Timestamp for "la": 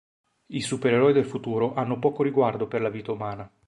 2.81-2.89